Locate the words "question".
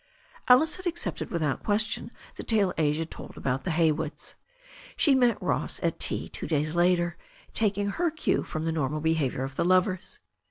1.63-2.09